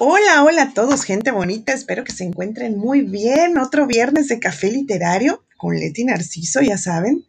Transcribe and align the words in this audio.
Hola, 0.00 0.44
hola 0.44 0.62
a 0.62 0.74
todos, 0.74 1.02
gente 1.02 1.32
bonita. 1.32 1.72
Espero 1.72 2.04
que 2.04 2.12
se 2.12 2.22
encuentren 2.22 2.78
muy 2.78 3.00
bien. 3.00 3.58
Otro 3.58 3.84
viernes 3.88 4.28
de 4.28 4.38
café 4.38 4.70
literario 4.70 5.44
con 5.56 5.74
Leti 5.74 6.04
Narciso, 6.04 6.60
ya 6.60 6.78
saben. 6.78 7.26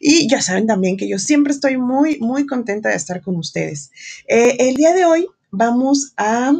Y 0.00 0.28
ya 0.28 0.42
saben 0.42 0.66
también 0.66 0.98
que 0.98 1.08
yo 1.08 1.18
siempre 1.18 1.54
estoy 1.54 1.78
muy, 1.78 2.18
muy 2.18 2.44
contenta 2.44 2.90
de 2.90 2.96
estar 2.96 3.22
con 3.22 3.36
ustedes. 3.36 3.90
Eh, 4.28 4.54
el 4.58 4.74
día 4.76 4.92
de 4.92 5.06
hoy 5.06 5.28
vamos 5.50 6.12
a, 6.18 6.52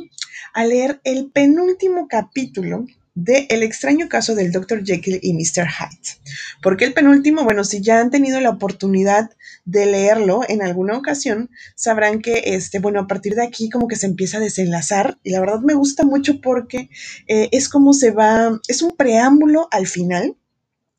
a 0.55 0.65
leer 0.65 1.03
el 1.05 1.31
penúltimo 1.31 2.09
capítulo 2.09 2.87
de 3.15 3.47
El 3.51 3.63
extraño 3.63 4.09
caso 4.09 4.35
del 4.35 4.53
Dr. 4.53 4.83
Jekyll 4.83 5.19
y 5.21 5.35
Mr. 5.35 5.69
Hyde. 5.69 6.21
¿Por 6.63 6.79
qué 6.79 6.87
el 6.87 6.95
penúltimo? 6.95 7.45
Bueno, 7.45 7.65
si 7.65 7.83
ya 7.83 8.01
han 8.01 8.11
tenido 8.11 8.41
la 8.41 8.49
oportunidad 8.49 9.29
de 9.65 9.87
leerlo 9.87 10.43
en 10.49 10.63
alguna 10.63 10.97
ocasión, 10.97 11.51
sabrán 11.75 12.21
que, 12.21 12.43
este, 12.47 12.79
bueno, 12.79 13.01
a 13.01 13.07
partir 13.07 13.35
de 13.35 13.45
aquí 13.45 13.71
como 13.71 13.89
que 13.89 13.97
se 13.97 14.07
empieza 14.07 14.39
a 14.39 14.41
desenlazar 14.41 15.19
y 15.23 15.31
la 15.31 15.41
verdad 15.41 15.61
me 15.61 15.75
gusta 15.75 16.05
mucho 16.05 16.41
porque 16.41 16.91
eh, 17.27 17.49
es 17.53 17.69
como 17.69 17.93
se 17.93 18.11
va, 18.11 18.61
es 18.69 18.83
un 18.83 18.97
preámbulo 18.97 19.69
al 19.71 19.87
final, 19.87 20.37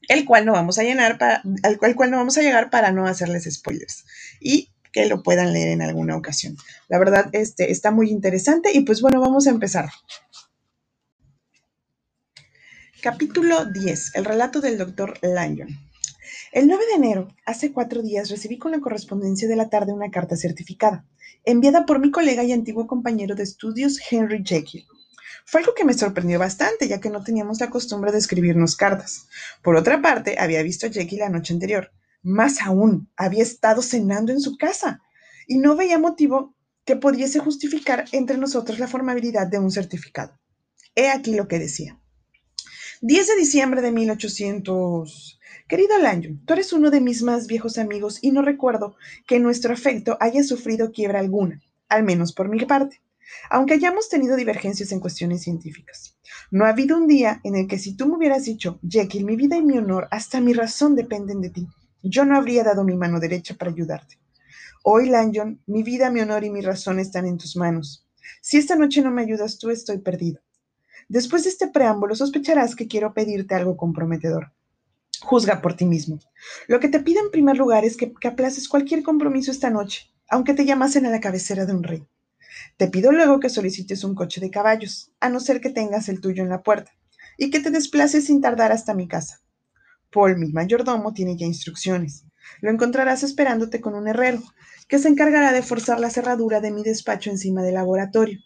el 0.08 0.26
cual 0.26 0.46
no 0.46 0.54
vamos 0.54 0.78
a 0.78 0.84
llenar 0.84 1.18
para, 1.18 1.44
al 1.64 1.78
cual, 1.78 2.12
no 2.12 2.18
vamos 2.18 2.38
a 2.38 2.42
llegar 2.42 2.70
para 2.70 2.92
no 2.92 3.08
hacerles 3.08 3.48
spoilers. 3.52 4.06
Y 4.40 4.70
que 4.92 5.06
lo 5.06 5.24
puedan 5.24 5.54
leer 5.54 5.70
en 5.70 5.82
alguna 5.82 6.18
ocasión. 6.18 6.58
La 6.90 7.00
verdad, 7.00 7.30
este 7.32 7.72
está 7.72 7.92
muy 7.92 8.10
interesante 8.10 8.72
y 8.74 8.82
pues 8.82 9.02
bueno, 9.02 9.22
vamos 9.22 9.48
a 9.48 9.52
empezar. 9.52 9.90
Capítulo 13.02 13.66
10. 13.66 14.16
El 14.16 14.26
relato 14.26 14.60
del 14.62 14.78
doctor 14.78 15.18
Lanyon. 15.22 15.91
El 16.52 16.68
9 16.68 16.84
de 16.86 16.96
enero, 16.96 17.30
hace 17.46 17.72
cuatro 17.72 18.02
días, 18.02 18.30
recibí 18.30 18.58
con 18.58 18.72
la 18.72 18.82
correspondencia 18.82 19.48
de 19.48 19.56
la 19.56 19.70
tarde 19.70 19.94
una 19.94 20.12
carta 20.12 20.36
certificada, 20.36 21.06
enviada 21.46 21.86
por 21.86 22.00
mi 22.00 22.12
colega 22.12 22.44
y 22.44 22.52
antiguo 22.52 22.88
compañero 22.88 23.36
de 23.36 23.44
estudios, 23.44 24.02
Henry 24.12 24.44
Jekyll. 24.46 24.86
Fue 25.46 25.62
algo 25.62 25.74
que 25.74 25.86
me 25.86 25.94
sorprendió 25.94 26.40
bastante, 26.40 26.90
ya 26.90 27.00
que 27.00 27.10
no 27.10 27.24
teníamos 27.24 27.62
la 27.62 27.70
costumbre 27.70 28.12
de 28.12 28.18
escribirnos 28.18 28.76
cartas. 28.76 29.30
Por 29.64 29.78
otra 29.78 30.02
parte, 30.02 30.36
había 30.38 30.62
visto 30.62 30.88
a 30.88 30.90
Jekyll 30.90 31.20
la 31.20 31.30
noche 31.30 31.54
anterior. 31.54 31.94
Más 32.22 32.62
aún, 32.62 33.10
había 33.16 33.44
estado 33.44 33.82
cenando 33.82 34.34
en 34.34 34.42
su 34.42 34.58
casa, 34.58 35.02
y 35.48 35.58
no 35.58 35.78
veía 35.78 36.00
motivo 36.00 36.54
que 36.84 36.98
pudiese 36.98 37.40
justificar 37.40 38.04
entre 38.12 38.38
nosotros 38.38 38.78
la 38.78 38.90
formabilidad 38.90 39.48
de 39.48 39.60
un 39.60 39.72
certificado. 39.72 40.38
He 40.96 41.08
aquí 41.08 41.34
lo 41.34 41.48
que 41.48 41.60
decía. 41.60 41.98
10 43.00 43.28
de 43.28 43.36
diciembre 43.38 43.82
de 43.82 43.94
1800. 43.94 45.40
Querido 45.72 45.98
Lanyon, 46.00 46.46
tú 46.46 46.52
eres 46.52 46.74
uno 46.74 46.92
de 46.92 47.00
mis 47.00 47.24
más 47.24 47.48
viejos 47.48 47.78
amigos 47.78 48.20
y 48.22 48.34
no 48.34 48.42
recuerdo 48.42 48.98
que 49.26 49.40
nuestro 49.40 49.74
afecto 49.74 50.18
haya 50.20 50.44
sufrido 50.44 50.92
quiebra 50.92 51.22
alguna, 51.22 51.62
al 51.88 52.04
menos 52.04 52.34
por 52.34 52.50
mi 52.50 52.60
parte, 52.66 53.00
aunque 53.50 53.76
hayamos 53.76 54.10
tenido 54.10 54.36
divergencias 54.36 54.92
en 54.92 55.00
cuestiones 55.00 55.44
científicas. 55.44 56.18
No 56.52 56.66
ha 56.66 56.72
habido 56.72 56.98
un 56.98 57.08
día 57.08 57.40
en 57.46 57.56
el 57.56 57.68
que 57.68 57.80
si 57.80 57.96
tú 57.96 58.06
me 58.06 58.18
hubieras 58.18 58.44
dicho, 58.44 58.82
Jekyll, 58.86 59.24
mi 59.24 59.38
vida 59.38 59.56
y 59.56 59.64
mi 59.64 59.78
honor, 59.78 60.10
hasta 60.12 60.42
mi 60.42 60.52
razón 60.52 60.94
dependen 60.94 61.40
de 61.40 61.52
ti, 61.52 61.70
yo 62.04 62.26
no 62.26 62.36
habría 62.36 62.66
dado 62.66 62.84
mi 62.84 62.98
mano 62.98 63.22
derecha 63.22 63.56
para 63.56 63.72
ayudarte. 63.72 64.20
Hoy, 64.84 65.08
Lanyon, 65.08 65.62
mi 65.68 65.84
vida, 65.84 66.12
mi 66.12 66.20
honor 66.20 66.44
y 66.44 66.50
mi 66.50 66.60
razón 66.60 67.00
están 67.00 67.26
en 67.28 67.38
tus 67.38 67.56
manos. 67.56 68.06
Si 68.42 68.58
esta 68.58 68.76
noche 68.76 69.02
no 69.02 69.12
me 69.12 69.22
ayudas 69.22 69.58
tú, 69.58 69.70
estoy 69.70 70.00
perdido. 70.00 70.42
Después 71.08 71.46
de 71.46 71.50
este 71.52 71.70
preámbulo, 71.70 72.14
sospecharás 72.14 72.76
que 72.76 72.90
quiero 72.90 73.14
pedirte 73.14 73.56
algo 73.56 73.78
comprometedor. 73.78 74.52
Juzga 75.22 75.62
por 75.62 75.76
ti 75.76 75.86
mismo. 75.86 76.20
Lo 76.68 76.80
que 76.80 76.88
te 76.88 77.00
pido 77.00 77.22
en 77.24 77.32
primer 77.32 77.58
lugar 77.58 77.86
es 77.86 77.96
que, 77.96 78.12
aplaces 78.28 78.68
cualquier 78.68 79.04
compromiso 79.04 79.52
esta 79.52 79.70
noche, 79.70 80.12
aunque 80.30 80.54
te 80.54 80.66
llamasen 80.66 81.06
a 81.06 81.12
la 81.12 81.20
cabecera 81.20 81.66
de 81.66 81.74
un 81.74 81.84
rey. 81.84 82.04
Te 82.78 82.88
pido 82.88 83.12
luego 83.12 83.40
que 83.40 83.50
solicites 83.50 84.04
un 84.04 84.16
coche 84.16 84.42
de 84.42 84.50
caballos, 84.50 85.12
a 85.20 85.30
no 85.30 85.40
ser 85.40 85.62
que 85.62 85.70
tengas 85.70 86.10
el 86.10 86.22
tuyo 86.22 86.44
en 86.44 86.50
la 86.50 86.64
puerta, 86.64 86.92
y 87.38 87.50
que 87.50 87.60
te 87.60 87.70
desplaces 87.70 88.26
sin 88.26 88.42
tardar 88.42 88.72
hasta 88.72 88.94
mi 88.94 89.08
casa. 89.08 89.42
Paul, 90.12 90.38
mi 90.38 90.52
mayordomo, 90.52 91.14
tiene 91.14 91.38
ya 91.38 91.46
instrucciones. 91.46 92.26
Lo 92.60 92.72
encontrarás 92.72 93.24
esperándote 93.24 93.80
con 93.80 93.96
un 93.96 94.08
herrero, 94.08 94.42
que 94.88 95.00
se 95.00 95.08
encargará 95.08 95.54
de 95.54 95.62
forzar 95.62 96.00
la 96.00 96.10
cerradura 96.10 96.60
de 96.60 96.72
mi 96.72 96.84
despacho 96.84 97.30
encima 97.30 97.64
del 97.64 97.76
laboratorio. 97.76 98.40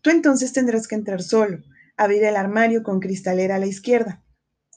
Tú 0.00 0.10
entonces 0.10 0.52
tendrás 0.52 0.88
que 0.88 0.94
entrar 0.94 1.22
solo, 1.22 1.58
abrir 1.96 2.24
el 2.24 2.36
armario 2.36 2.82
con 2.82 2.98
cristalera 2.98 3.56
a 3.56 3.58
la 3.58 3.66
izquierda, 3.66 4.24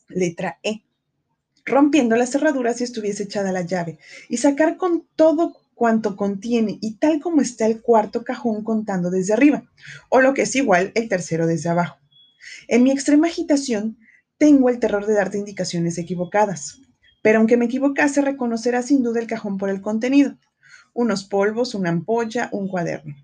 letra 0.09 0.59
E, 0.64 0.84
rompiendo 1.66 2.16
la 2.16 2.25
cerradura 2.25 2.73
si 2.73 2.83
estuviese 2.83 3.23
echada 3.23 3.51
la 3.51 3.61
llave, 3.61 3.99
y 4.29 4.38
sacar 4.38 4.77
con 4.77 5.07
todo 5.16 5.55
cuanto 5.75 6.16
contiene 6.16 6.77
y 6.79 6.97
tal 6.97 7.19
como 7.19 7.41
está 7.41 7.66
el 7.66 7.81
cuarto 7.81 8.23
cajón 8.23 8.63
contando 8.63 9.09
desde 9.09 9.33
arriba, 9.33 9.63
o 10.09 10.22
lo 10.22 10.33
que 10.33 10.44
es 10.44 10.55
igual, 10.55 10.91
el 10.95 11.09
tercero 11.09 11.47
desde 11.47 11.69
abajo. 11.69 11.97
En 12.67 12.83
mi 12.83 12.91
extrema 12.91 13.27
agitación, 13.27 13.97
tengo 14.38 14.69
el 14.69 14.79
terror 14.79 15.05
de 15.05 15.13
darte 15.13 15.38
indicaciones 15.38 15.97
equivocadas, 15.97 16.81
pero 17.22 17.39
aunque 17.39 17.57
me 17.57 17.66
equivocase, 17.66 18.22
reconocerás 18.22 18.88
sin 18.88 19.03
duda 19.03 19.19
el 19.19 19.28
cajón 19.28 19.57
por 19.57 19.69
el 19.69 19.81
contenido. 19.81 20.38
Unos 20.93 21.23
polvos, 21.23 21.75
una 21.75 21.89
ampolla, 21.89 22.49
un 22.51 22.67
cuaderno. 22.67 23.16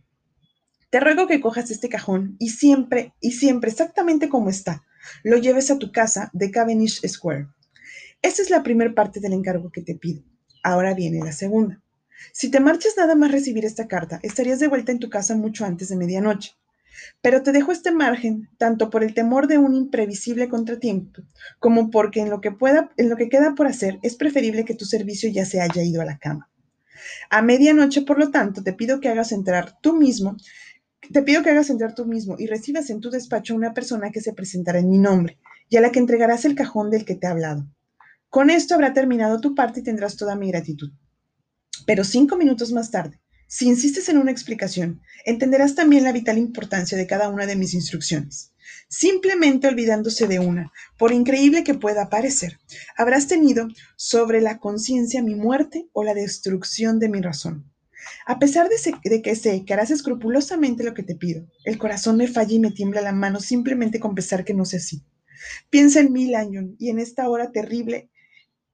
Te 0.89 0.99
ruego 0.99 1.27
que 1.27 1.41
cojas 1.41 1.69
este 1.69 1.89
cajón 1.89 2.37
y 2.39 2.49
siempre, 2.49 3.13
y 3.19 3.31
siempre 3.31 3.71
exactamente 3.71 4.29
como 4.29 4.49
está, 4.49 4.83
lo 5.23 5.37
lleves 5.37 5.69
a 5.71 5.77
tu 5.77 5.91
casa 5.91 6.29
de 6.33 6.51
Cavendish 6.51 7.05
Square. 7.07 7.47
Esa 8.22 8.41
es 8.41 8.50
la 8.50 8.63
primera 8.63 8.94
parte 8.94 9.19
del 9.19 9.33
encargo 9.33 9.72
que 9.72 9.81
te 9.81 9.95
pido. 9.95 10.23
Ahora 10.63 10.94
viene 10.94 11.23
la 11.23 11.31
segunda. 11.31 11.81
Si 12.33 12.50
te 12.50 12.59
marchas 12.59 12.95
nada 12.97 13.16
más 13.16 13.31
recibir 13.31 13.66
esta 13.66 13.88
carta, 13.88 14.19
estarías 14.23 14.59
de 14.59 14.67
vuelta 14.67 14.91
en 14.91 15.00
tu 15.00 15.09
casa 15.09 15.35
mucho 15.35 15.66
antes 15.66 15.89
de 15.89 15.95
medianoche. 15.95 16.53
Pero 17.22 17.44
te 17.44 17.51
dejo 17.51 17.72
este 17.72 17.91
margen 17.91 18.50
tanto 18.57 18.89
por 18.89 19.03
el 19.03 19.13
temor 19.13 19.47
de 19.47 19.59
un 19.59 19.75
imprevisible 19.75 20.50
contratiempo, 20.50 21.22
como 21.59 21.91
porque 21.91 22.22
en 22.22 22.31
lo 22.31 22.41
que 22.41 22.51
pueda, 22.51 22.89
en 22.97 23.09
lo 23.09 23.17
que 23.17 23.29
queda 23.29 23.53
por 23.53 23.67
hacer, 23.67 24.00
es 24.01 24.16
preferible 24.16 24.66
que 24.66 24.73
tu 24.73 24.85
servicio 24.85 25.29
ya 25.31 25.45
se 25.45 25.61
haya 25.61 25.84
ido 25.84 26.01
a 26.01 26.05
la 26.05 26.17
cama. 26.17 26.49
A 27.29 27.44
medianoche, 27.44 28.01
por 28.01 28.17
lo 28.17 28.31
tanto, 28.31 28.63
te 28.63 28.73
pido 28.73 28.99
que 28.99 29.09
hagas 29.09 29.31
entrar 29.31 29.79
tú 29.79 29.95
mismo 29.95 30.38
te 31.13 31.22
pido 31.22 31.41
que 31.41 31.51
hagas 31.51 31.69
entrar 31.69 31.95
tú 31.95 32.05
mismo 32.05 32.35
y 32.38 32.47
recibas 32.47 32.89
en 32.89 32.99
tu 32.99 33.09
despacho 33.09 33.53
a 33.53 33.57
una 33.57 33.73
persona 33.73 34.11
que 34.11 34.19
se 34.19 34.34
presentará 34.34 34.79
en 34.79 34.89
mi 34.89 34.97
nombre 34.97 35.38
y 35.69 35.78
a 35.78 35.81
la 35.81 35.91
que 35.91 35.99
entregarás 35.99 36.44
el 36.44 36.55
cajón 36.55 36.89
del 36.89 37.05
que 37.05 37.16
te 37.16 37.28
he 37.28 37.29
hablado. 37.29 37.66
Con 38.29 38.49
esto 38.49 38.75
habrá 38.75 38.93
terminado 38.93 39.39
tu 39.39 39.55
parte 39.55 39.79
y 39.79 39.83
tendrás 39.83 40.17
toda 40.17 40.35
mi 40.35 40.49
gratitud. 40.49 40.91
Pero 41.85 42.03
cinco 42.03 42.35
minutos 42.35 42.71
más 42.71 42.91
tarde, 42.91 43.21
si 43.47 43.67
insistes 43.67 44.09
en 44.09 44.17
una 44.17 44.31
explicación, 44.31 45.01
entenderás 45.25 45.73
también 45.73 46.03
la 46.03 46.11
vital 46.11 46.37
importancia 46.37 46.97
de 46.97 47.07
cada 47.07 47.29
una 47.29 47.45
de 47.45 47.55
mis 47.55 47.73
instrucciones. 47.73 48.51
Simplemente 48.89 49.67
olvidándose 49.67 50.27
de 50.27 50.39
una, 50.39 50.73
por 50.97 51.13
increíble 51.13 51.63
que 51.63 51.73
pueda 51.73 52.09
parecer, 52.09 52.59
habrás 52.97 53.27
tenido 53.27 53.69
sobre 53.95 54.41
la 54.41 54.59
conciencia 54.59 55.23
mi 55.23 55.35
muerte 55.35 55.87
o 55.93 56.03
la 56.03 56.13
destrucción 56.13 56.99
de 56.99 57.07
mi 57.07 57.21
razón. 57.21 57.71
A 58.25 58.39
pesar 58.39 58.67
de, 58.69 59.21
que 59.21 59.35
sé 59.35 59.63
que 59.66 59.73
harás 59.73 59.91
escrupulosamente 59.91 60.83
lo 60.83 60.93
que 60.93 61.03
te 61.03 61.16
pido, 61.16 61.47
el 61.63 61.77
corazón 61.77 62.17
me 62.17 62.27
falla 62.27 62.53
y 62.53 62.59
me 62.59 62.71
tiembla 62.71 63.01
la 63.01 63.13
mano 63.13 63.39
simplemente 63.39 63.99
con 63.99 64.16
pensar 64.16 64.43
que 64.43 64.53
no 64.53 64.66
sé 64.66 64.77
así. 64.77 65.03
Piensa 65.69 66.01
en 66.01 66.11
mí, 66.11 66.27
Lanyon, 66.27 66.75
y 66.79 66.89
en 66.89 66.99
esta 66.99 67.29
hora 67.29 67.51
terrible, 67.51 68.09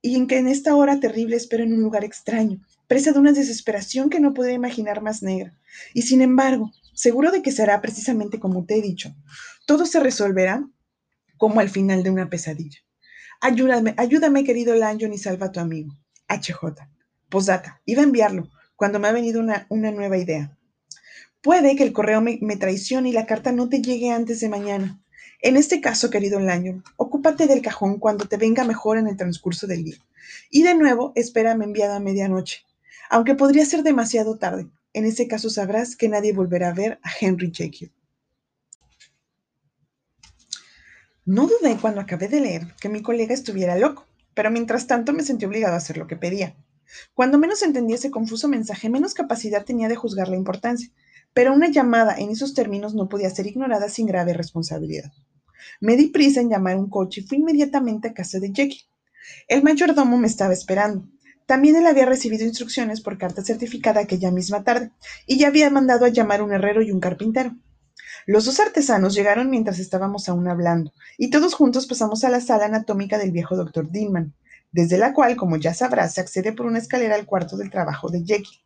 y 0.04 0.18
en 0.18 0.28
que 0.28 0.38
en 0.38 0.48
esta 0.48 0.76
hora 0.76 1.00
terrible 1.00 1.38
espero 1.38 1.64
en 1.64 1.74
un 1.74 1.82
lugar 1.82 2.04
extraño, 2.04 2.60
presa 2.88 3.14
de 3.14 3.20
una 3.20 3.32
desesperación 3.32 4.10
que 4.10 4.20
no 4.20 4.34
podría 4.34 4.54
imaginar 4.54 5.02
más 5.02 5.24
negra. 5.24 5.58
Y 5.94 6.04
sin 6.04 6.22
embargo, 6.22 6.72
seguro 6.94 7.32
de 7.32 7.42
que 7.42 7.54
será 7.54 7.82
precisamente 7.82 8.38
como 8.38 8.66
te 8.66 8.78
he 8.78 8.82
dicho. 8.82 9.16
Todo 9.66 9.86
se 9.86 10.02
resolverá 10.02 10.68
como 11.38 11.62
al 11.62 11.70
final 11.70 12.04
de 12.04 12.10
una 12.10 12.30
pesadilla. 12.30 12.80
Ayúdame, 13.40 13.94
ayúdame, 13.98 14.44
querido 14.44 14.76
Lanyon, 14.76 15.14
y 15.14 15.18
salva 15.18 15.48
a 15.48 15.52
tu 15.52 15.60
amigo. 15.60 15.94
HJ. 16.28 16.84
Posdata. 17.30 17.82
Iba 17.86 18.02
a 18.02 18.06
enviarlo, 18.06 18.50
cuando 18.76 19.00
me 19.00 19.08
ha 19.08 19.12
venido 19.14 19.42
una, 19.42 19.66
nueva 19.70 20.18
idea. 20.18 20.58
Puede 21.42 21.76
que 21.76 21.84
el 21.84 21.94
correo 21.94 22.22
me, 22.22 22.58
traicione 22.58 23.10
y 23.10 23.14
la 23.14 23.26
carta 23.26 23.52
no 23.52 23.70
te 23.70 23.82
llegue 23.82 24.12
antes 24.12 24.40
de 24.42 24.50
mañana. 24.50 25.03
En 25.46 25.58
este 25.58 25.82
caso, 25.82 26.10
querido 26.10 26.40
Lanyon, 26.40 26.86
ocúpate 26.96 27.48
del 27.48 27.62
cajón 27.62 28.00
cuando 28.00 28.30
te 28.30 28.38
venga 28.38 28.64
mejor 28.64 28.98
en 28.98 29.08
el 29.08 29.18
transcurso 29.18 29.68
del 29.68 29.84
día. 29.84 29.98
Y 30.50 30.64
de 30.64 30.74
nuevo, 30.74 31.12
espérame 31.16 31.64
enviado 31.64 31.96
a 31.96 32.00
medianoche, 32.00 32.62
aunque 33.10 33.36
podría 33.36 33.66
ser 33.66 33.84
demasiado 33.84 34.38
tarde. 34.38 34.70
En 34.94 35.04
ese 35.04 35.28
caso 35.28 35.50
sabrás 35.50 35.98
que 35.98 36.08
nadie 36.08 36.32
volverá 36.32 36.70
a 36.70 36.74
ver 36.74 36.98
a 37.04 37.10
Henry 37.20 37.52
Jekyll. 37.54 37.92
No 41.26 41.48
dudé 41.48 41.76
cuando 41.76 42.00
acabé 42.00 42.30
de 42.30 42.40
leer 42.40 42.74
que 42.80 42.88
mi 42.88 43.02
colega 43.02 43.34
estuviera 43.34 43.78
loco, 43.78 44.08
pero 44.34 44.50
mientras 44.50 44.88
tanto 44.88 45.12
me 45.12 45.24
sentí 45.24 45.44
obligado 45.44 45.74
a 45.74 45.80
hacer 45.80 45.98
lo 45.98 46.08
que 46.08 46.16
pedía. 46.16 46.56
Cuando 47.14 47.38
menos 47.38 47.64
entendía 47.64 47.98
ese 47.98 48.12
confuso 48.12 48.48
mensaje, 48.48 48.90
menos 48.90 49.14
capacidad 49.14 49.66
tenía 49.66 49.90
de 49.90 49.98
juzgar 49.98 50.30
la 50.30 50.38
importancia, 50.38 50.90
pero 51.34 51.54
una 51.54 51.68
llamada 51.70 52.16
en 52.18 52.30
esos 52.30 52.54
términos 52.54 52.96
no 52.96 53.10
podía 53.10 53.30
ser 53.30 53.46
ignorada 53.46 53.90
sin 53.90 54.06
grave 54.06 54.32
responsabilidad. 54.32 55.12
Me 55.80 55.96
di 55.96 56.08
prisa 56.08 56.42
en 56.42 56.50
llamar 56.50 56.78
un 56.78 56.90
coche 56.90 57.22
y 57.22 57.24
fui 57.24 57.38
inmediatamente 57.38 58.10
a 58.10 58.14
casa 58.14 58.40
de 58.40 58.52
Jackie. 58.52 58.84
El 59.48 59.64
mayordomo 59.64 60.18
me 60.18 60.28
estaba 60.28 60.54
esperando. 60.54 61.08
También 61.46 61.76
él 61.76 61.88
había 61.88 62.06
recibido 62.06 62.46
instrucciones 62.46 63.02
por 63.02 63.18
carta 63.18 63.44
certificada 63.44 64.02
aquella 64.02 64.32
misma 64.32 64.64
tarde 64.64 64.92
y 65.28 65.38
ya 65.38 65.48
había 65.48 65.70
mandado 65.70 66.06
a 66.06 66.10
llamar 66.10 66.42
un 66.42 66.54
herrero 66.54 66.82
y 66.82 66.92
un 66.92 67.00
carpintero. 67.00 67.56
Los 68.26 68.46
dos 68.46 68.60
artesanos 68.60 69.14
llegaron 69.14 69.50
mientras 69.50 69.80
estábamos 69.80 70.30
aún 70.30 70.48
hablando, 70.48 70.94
y 71.18 71.30
todos 71.30 71.54
juntos 71.54 71.88
pasamos 71.88 72.24
a 72.24 72.30
la 72.30 72.40
sala 72.40 72.66
anatómica 72.66 73.18
del 73.18 73.32
viejo 73.32 73.58
doctor 73.58 73.92
Dinman, 73.92 74.34
desde 74.72 74.98
la 74.98 75.14
cual, 75.14 75.36
como 75.36 75.58
ya 75.58 75.74
sabrás, 75.74 76.14
se 76.14 76.22
accede 76.22 76.54
por 76.54 76.66
una 76.66 76.80
escalera 76.80 77.16
al 77.16 77.26
cuarto 77.26 77.58
del 77.58 77.70
trabajo 77.70 78.10
de 78.10 78.24
Jekyll. 78.24 78.62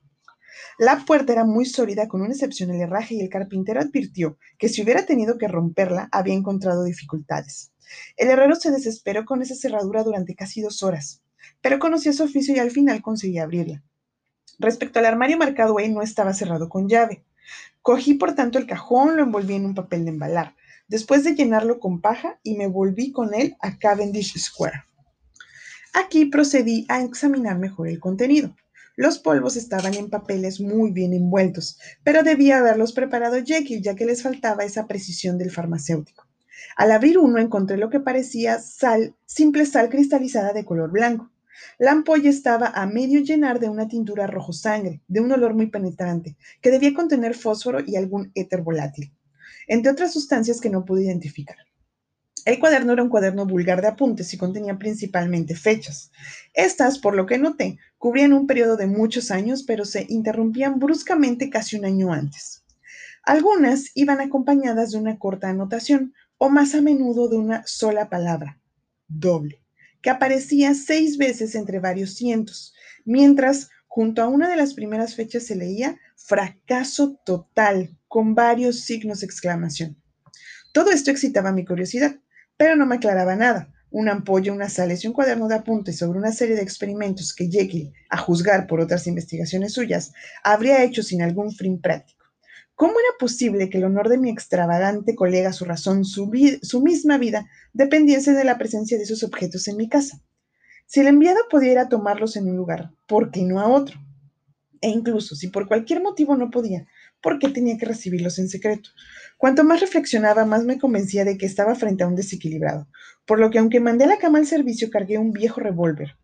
La 0.78 1.06
puerta 1.06 1.34
era 1.34 1.46
muy 1.46 1.66
sólida 1.66 2.08
con 2.08 2.22
un 2.22 2.32
excepcional 2.32 2.80
herraje 2.80 3.16
y 3.16 3.22
el 3.22 3.30
carpintero 3.30 3.82
advirtió 3.82 4.38
que 4.58 4.70
si 4.70 4.82
hubiera 4.82 5.06
tenido 5.06 5.38
que 5.38 5.48
romperla 5.48 6.10
había 6.12 6.34
encontrado 6.34 6.84
dificultades. 6.84 7.72
El 8.16 8.30
herrero 8.30 8.56
se 8.56 8.72
desesperó 8.72 9.26
con 9.26 9.42
esa 9.42 9.56
cerradura 9.56 10.04
durante 10.04 10.36
casi 10.36 10.62
dos 10.62 10.84
horas, 10.84 11.22
pero 11.62 11.80
conocía 11.80 12.14
su 12.14 12.24
oficio 12.24 12.56
y 12.56 12.60
al 12.60 12.72
final 12.72 13.02
conseguía 13.02 13.44
abrirla. 13.44 13.84
Respecto 14.60 15.00
al 15.00 15.06
armario 15.06 15.38
marcado 15.38 15.80
E, 15.80 15.88
no 15.90 16.02
estaba 16.02 16.34
cerrado 16.34 16.68
con 16.70 16.90
llave. 16.90 17.24
Cogí 17.82 18.16
por 18.16 18.36
tanto 18.36 18.58
el 18.58 18.68
cajón, 18.68 19.16
lo 19.16 19.24
envolví 19.24 19.56
en 19.56 19.66
un 19.66 19.76
papel 19.76 20.04
de 20.04 20.12
embalar, 20.12 20.56
después 20.88 21.24
de 21.24 21.36
llenarlo 21.36 21.80
con 21.80 22.02
paja 22.02 22.40
y 22.44 22.56
me 22.56 22.68
volví 22.68 23.12
con 23.12 23.34
él 23.34 23.56
a 23.62 23.78
Cavendish 23.78 24.38
Square. 24.38 24.84
Aquí 25.94 26.26
procedí 26.26 26.86
a 26.90 27.02
examinar 27.02 27.58
mejor 27.58 27.88
el 27.88 28.00
contenido. 28.00 28.56
Los 28.98 29.20
polvos 29.20 29.56
estaban 29.58 29.94
en 29.94 30.10
papeles 30.10 30.60
muy 30.60 30.90
bien 30.92 31.14
envueltos, 31.14 31.78
pero 32.04 32.24
debía 32.24 32.58
haberlos 32.58 32.94
preparado 32.94 33.38
Jekyll, 33.46 33.84
ya 33.84 33.94
que 33.96 34.08
les 34.08 34.24
faltaba 34.24 34.64
esa 34.64 34.88
precisión 34.88 35.38
del 35.38 35.52
farmacéutico. 35.52 36.26
Al 36.76 36.92
abrir 36.92 37.20
uno 37.20 37.38
encontré 37.38 37.78
lo 37.78 37.92
que 37.92 38.00
parecía 38.00 38.58
sal, 38.58 39.14
simple 39.28 39.68
sal 39.68 39.90
cristalizada 39.90 40.52
de 40.52 40.66
color 40.66 40.90
blanco. 40.90 41.30
La 41.78 41.92
ampolla 41.92 42.32
estaba 42.32 42.70
a 42.70 42.88
medio 42.88 43.20
llenar 43.20 43.60
de 43.60 43.70
una 43.70 43.88
tintura 43.88 44.26
rojo 44.26 44.52
sangre, 44.52 45.04
de 45.08 45.22
un 45.22 45.32
olor 45.32 45.54
muy 45.54 45.68
penetrante, 45.68 46.36
que 46.60 46.72
debía 46.72 46.96
contener 46.96 47.36
fósforo 47.36 47.82
y 47.86 47.98
algún 47.98 48.32
éter 48.34 48.64
volátil, 48.64 49.14
entre 49.68 49.92
otras 49.92 50.12
sustancias 50.12 50.60
que 50.60 50.72
no 50.72 50.86
pude 50.86 51.04
identificar. 51.04 51.67
El 52.46 52.60
cuaderno 52.60 52.94
era 52.94 53.04
un 53.04 53.10
cuaderno 53.10 53.46
vulgar 53.46 53.82
de 53.82 53.88
apuntes 53.88 54.34
y 54.34 54.38
contenía 54.38 54.78
principalmente 54.78 55.56
fechas. 55.56 56.12
Estas, 56.54 57.00
por 57.00 57.16
lo 57.16 57.26
que 57.26 57.38
noté, 57.38 57.78
cubrían 57.98 58.34
un 58.34 58.48
periodo 58.48 58.78
de 58.78 58.88
muchos 58.88 59.32
años, 59.32 59.64
pero 59.64 59.86
se 59.86 60.06
interrumpían 60.10 60.80
bruscamente 60.80 61.50
casi 61.50 61.78
un 61.78 61.86
año 61.86 62.14
antes. 62.14 62.64
Algunas 63.24 63.92
iban 63.96 64.22
acompañadas 64.22 64.92
de 64.92 64.98
una 64.98 65.18
corta 65.20 65.50
anotación, 65.50 66.14
o 66.38 66.50
más 66.50 66.76
a 66.76 66.82
menudo 66.82 67.28
de 67.28 67.38
una 67.38 67.64
sola 67.66 68.10
palabra, 68.10 68.60
doble, 69.08 69.62
que 70.02 70.10
aparecía 70.10 70.74
seis 70.76 71.18
veces 71.18 71.56
entre 71.56 71.80
varios 71.80 72.14
cientos, 72.14 72.74
mientras 73.06 73.70
junto 73.88 74.22
a 74.22 74.28
una 74.28 74.50
de 74.50 74.56
las 74.56 74.74
primeras 74.74 75.16
fechas 75.16 75.44
se 75.44 75.56
leía 75.56 76.00
fracaso 76.16 77.20
total, 77.26 77.98
con 78.08 78.36
varios 78.36 78.82
signos 78.82 79.20
de 79.20 79.26
exclamación. 79.26 80.02
Todo 80.72 80.92
esto 80.92 81.12
excitaba 81.12 81.52
mi 81.52 81.66
curiosidad, 81.66 82.18
pero 82.58 82.76
no 82.76 82.86
me 82.86 82.96
aclaraba 82.96 83.36
nada. 83.36 83.72
Una 83.90 84.12
ampolla, 84.12 84.52
unas 84.52 84.74
sales 84.74 85.04
y 85.04 85.08
un 85.08 85.14
cuaderno 85.14 85.48
de 85.48 85.56
apuntes 85.56 85.98
sobre 85.98 86.20
una 86.20 86.32
serie 86.32 86.56
de 86.56 86.62
experimentos 86.62 87.34
que 87.34 87.50
Jekyll, 87.50 87.94
a 88.10 88.18
juzgar 88.18 88.68
por 88.68 88.82
otras 88.82 89.08
investigaciones 89.08 89.74
suyas, 89.74 90.12
habría 90.44 90.84
hecho 90.84 91.04
sin 91.04 91.22
algún 91.22 91.54
fin 91.54 91.80
práctico. 91.80 92.26
¿Cómo 92.76 92.92
era 93.00 93.18
posible 93.18 93.70
que 93.70 93.80
el 93.80 93.86
honor 93.86 94.08
de 94.08 94.20
mi 94.20 94.30
extravagante 94.30 95.16
colega, 95.16 95.52
su 95.52 95.66
razón, 95.66 96.06
su, 96.06 96.28
misma 96.28 97.18
vida, 97.18 97.50
dependiese 97.74 98.34
de 98.34 98.44
la 98.44 98.58
presencia 98.58 98.98
de 98.98 99.04
esos 99.04 99.24
objetos 99.24 99.68
en 99.68 99.78
mi 99.78 99.90
casa? 99.90 100.22
Si 100.86 101.00
el 101.00 101.08
enviado 101.08 101.40
pudiera 101.50 101.90
tomarlos 101.90 102.36
en 102.36 102.48
un 102.48 102.56
lugar, 102.56 102.92
¿por 103.08 103.32
qué 103.32 103.42
no 103.42 103.60
a 103.60 103.68
otro? 103.68 104.00
E 104.82 104.90
incluso 104.90 105.36
si 105.36 105.48
por 105.48 105.68
cualquier 105.68 106.04
motivo 106.04 106.36
no 106.36 106.52
podía, 106.52 106.86
¿por 107.22 107.40
qué 107.40 107.50
tenía 107.50 107.78
que 107.78 107.86
recibirlos 107.86 108.40
en 108.40 108.50
secreto? 108.50 108.90
Cuanto 109.38 109.64
más 109.64 109.82
reflexionaba, 109.82 110.46
más 110.46 110.66
me 110.66 110.80
convencía 110.80 111.26
de 111.26 111.38
que 111.38 111.46
estaba 111.46 111.76
frente 111.76 112.04
a 112.04 112.08
un 112.08 112.16
desequilibrado, 112.16 112.88
por 113.26 113.40
lo 113.40 113.50
que 113.50 113.60
aunque 113.60 113.80
mandé 113.80 114.06
a 114.06 114.08
la 114.08 114.18
cama 114.18 114.40
al 114.40 114.48
servicio, 114.48 114.90
cargué 114.90 115.18
un 115.18 115.32
viejo 115.32 115.60
revólver, 115.60 116.16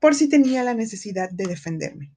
por 0.00 0.14
si 0.14 0.28
tenía 0.28 0.62
la 0.62 0.74
necesidad 0.74 1.30
de 1.30 1.44
defenderme. 1.44 2.12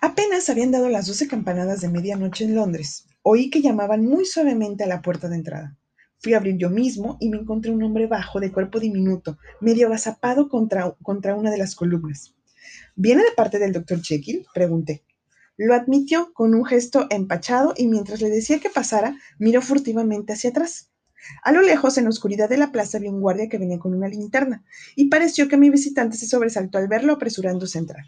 Apenas 0.00 0.50
habían 0.50 0.70
dado 0.70 0.90
las 0.90 1.06
doce 1.06 1.26
campanadas 1.26 1.80
de 1.80 1.88
medianoche 1.88 2.44
en 2.44 2.54
Londres. 2.54 3.06
Oí 3.22 3.48
que 3.48 3.62
llamaban 3.62 4.04
muy 4.04 4.26
suavemente 4.26 4.84
a 4.84 4.86
la 4.86 5.00
puerta 5.00 5.30
de 5.30 5.36
entrada. 5.36 5.78
Fui 6.18 6.34
a 6.34 6.36
abrir 6.36 6.58
yo 6.58 6.68
mismo 6.68 7.16
y 7.20 7.30
me 7.30 7.38
encontré 7.38 7.70
un 7.70 7.82
hombre 7.82 8.06
bajo, 8.06 8.38
de 8.38 8.52
cuerpo 8.52 8.80
diminuto, 8.80 9.38
medio 9.62 9.86
agazapado 9.86 10.50
contra, 10.50 10.94
contra 11.02 11.34
una 11.34 11.50
de 11.50 11.56
las 11.56 11.74
columnas. 11.74 12.34
¿Viene 12.94 13.22
de 13.22 13.30
parte 13.34 13.58
del 13.58 13.72
doctor 13.72 14.02
Jekyll? 14.02 14.44
Pregunté. 14.52 15.04
Lo 15.56 15.74
admitió 15.74 16.32
con 16.32 16.54
un 16.54 16.64
gesto 16.64 17.06
empachado 17.10 17.74
y 17.76 17.86
mientras 17.86 18.20
le 18.20 18.28
decía 18.28 18.60
que 18.60 18.70
pasara, 18.70 19.16
miró 19.38 19.62
furtivamente 19.62 20.32
hacia 20.32 20.50
atrás. 20.50 20.90
A 21.42 21.52
lo 21.52 21.62
lejos, 21.62 21.96
en 21.96 22.04
la 22.04 22.10
oscuridad 22.10 22.48
de 22.48 22.58
la 22.58 22.72
plaza, 22.72 22.98
vi 22.98 23.08
un 23.08 23.20
guardia 23.20 23.48
que 23.48 23.58
venía 23.58 23.78
con 23.78 23.94
una 23.94 24.08
linterna, 24.08 24.64
y 24.94 25.08
pareció 25.08 25.48
que 25.48 25.56
mi 25.56 25.70
visitante 25.70 26.16
se 26.16 26.26
sobresaltó 26.26 26.78
al 26.78 26.88
verlo 26.88 27.14
apresurándose 27.14 27.78
a 27.78 27.80
entrar. 27.80 28.04